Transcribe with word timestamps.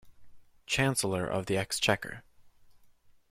Chancellor 0.65 1.27
of 1.27 1.45
the 1.45 1.55
Exchequer 1.57 2.23